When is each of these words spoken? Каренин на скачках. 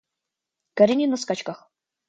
Каренин 0.77 1.13
на 1.15 1.21
скачках. 1.27 1.65